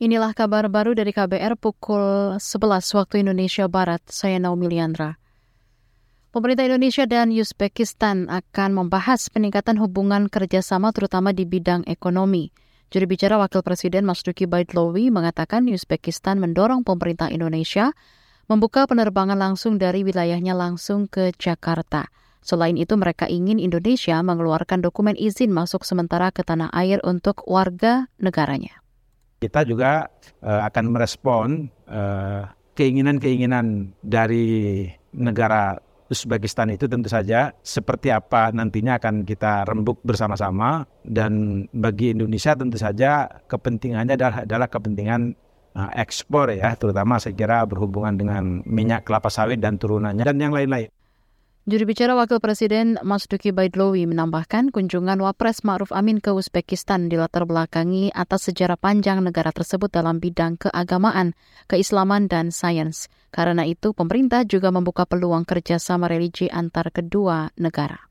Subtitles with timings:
[0.00, 2.40] Inilah kabar baru dari KBR pukul 11
[2.96, 4.00] waktu Indonesia Barat.
[4.08, 5.20] Saya Naomi Liandra.
[6.32, 12.48] Pemerintah Indonesia dan Uzbekistan akan membahas peningkatan hubungan kerjasama terutama di bidang ekonomi.
[12.88, 17.92] Juru bicara Wakil Presiden Mas Duki Baitlowi mengatakan Uzbekistan mendorong pemerintah Indonesia
[18.48, 22.08] membuka penerbangan langsung dari wilayahnya langsung ke Jakarta.
[22.40, 28.08] Selain itu, mereka ingin Indonesia mengeluarkan dokumen izin masuk sementara ke tanah air untuk warga
[28.16, 28.80] negaranya
[29.40, 30.06] kita juga
[30.44, 31.48] uh, akan merespon
[31.90, 35.80] keinginan keinginan-keinginan dari negara
[36.10, 42.82] Uzbekistan itu tentu saja seperti apa nantinya akan kita rembuk bersama-sama dan bagi Indonesia tentu
[42.82, 45.38] saja kepentingannya adalah, adalah kepentingan
[45.78, 50.50] uh, ekspor ya terutama saya kira berhubungan dengan minyak kelapa sawit dan turunannya dan yang
[50.50, 50.90] lain-lain.
[51.68, 57.44] Juru bicara Wakil Presiden Mas Duki Baidlowi menambahkan kunjungan Wapres Ma'ruf Amin ke Uzbekistan dilatar
[57.44, 61.36] belakangi atas sejarah panjang negara tersebut dalam bidang keagamaan,
[61.68, 63.12] keislaman, dan sains.
[63.28, 68.08] Karena itu, pemerintah juga membuka peluang kerjasama religi antar kedua negara.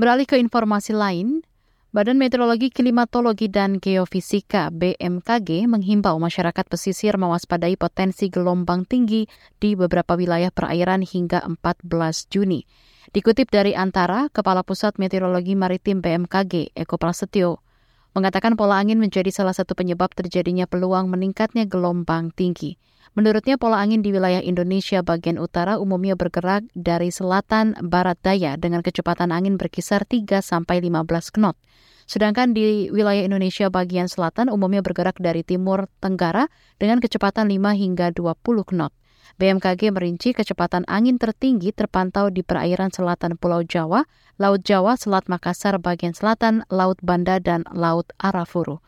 [0.00, 1.44] Beralih ke informasi lain,
[1.88, 9.24] Badan Meteorologi, Klimatologi, dan Geofisika BMKG menghimbau masyarakat pesisir mewaspadai potensi gelombang tinggi
[9.56, 12.68] di beberapa wilayah perairan hingga 14 Juni.
[13.16, 17.64] Dikutip dari Antara, Kepala Pusat Meteorologi Maritim BMKG, Eko Prasetyo,
[18.12, 22.76] mengatakan pola angin menjadi salah satu penyebab terjadinya peluang meningkatnya gelombang tinggi.
[23.18, 28.78] Menurutnya pola angin di wilayah Indonesia bagian utara umumnya bergerak dari selatan barat daya dengan
[28.78, 31.58] kecepatan angin berkisar 3 sampai 15 knot.
[32.06, 36.46] Sedangkan di wilayah Indonesia bagian selatan umumnya bergerak dari timur tenggara
[36.78, 38.38] dengan kecepatan 5 hingga 20
[38.70, 38.94] knot.
[39.34, 44.06] BMKG merinci kecepatan angin tertinggi terpantau di perairan selatan Pulau Jawa,
[44.38, 48.78] Laut Jawa, Selat Makassar bagian selatan, Laut Banda, dan Laut Arafuru.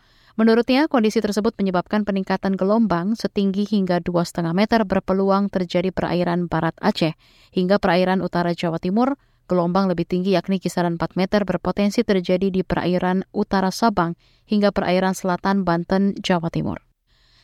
[0.40, 7.12] Menurutnya, kondisi tersebut menyebabkan peningkatan gelombang setinggi hingga 2,5 meter berpeluang terjadi perairan barat Aceh
[7.52, 9.20] hingga perairan utara Jawa Timur,
[9.52, 14.16] gelombang lebih tinggi yakni kisaran 4 meter berpotensi terjadi di perairan utara Sabang
[14.48, 16.80] hingga perairan selatan Banten, Jawa Timur.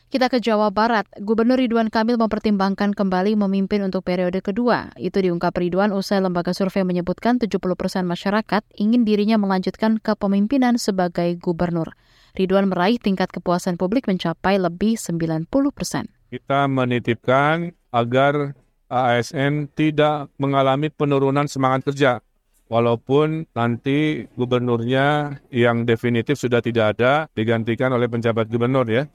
[0.09, 1.05] Kita ke Jawa Barat.
[1.21, 4.89] Gubernur Ridwan Kamil mempertimbangkan kembali memimpin untuk periode kedua.
[4.97, 11.37] Itu diungkap Ridwan usai lembaga survei menyebutkan 70 persen masyarakat ingin dirinya melanjutkan kepemimpinan sebagai
[11.37, 11.93] gubernur.
[12.37, 16.05] Ridwan meraih tingkat kepuasan publik mencapai lebih 90 persen.
[16.29, 18.53] Kita menitipkan agar
[18.93, 22.21] ASN tidak mengalami penurunan semangat kerja.
[22.69, 29.09] Walaupun nanti gubernurnya yang definitif sudah tidak ada, digantikan oleh penjabat gubernur ya.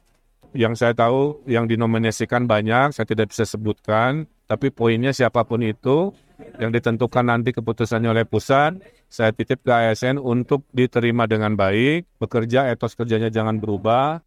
[0.53, 6.12] Yang saya tahu yang dinominasikan banyak, saya tidak bisa sebutkan, tapi poinnya siapa pun itu,
[6.60, 8.76] yang ditentukan nanti keputusannya oleh pusat,
[9.08, 14.20] saya titip ke ASN untuk diterima dengan baik, bekerja, etos kerjanya jangan berubah.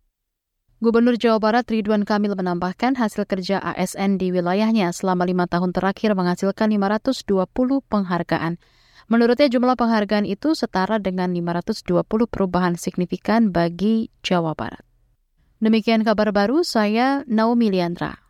[0.82, 6.14] Gubernur Jawa Barat Ridwan Kamil menambahkan hasil kerja ASN di wilayahnya selama lima tahun terakhir
[6.14, 7.26] menghasilkan 520
[7.86, 8.62] penghargaan.
[9.06, 14.95] Menurutnya jumlah penghargaan itu setara dengan 520 perubahan signifikan bagi Jawa Barat.
[15.66, 18.25] Demikian kabar baru, saya Naomi Liandra.